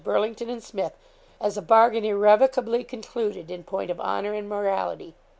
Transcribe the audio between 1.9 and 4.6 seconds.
irrevocably concluded in point of honour and